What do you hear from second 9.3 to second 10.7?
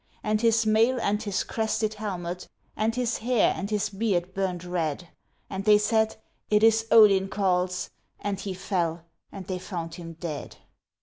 and they found him dead.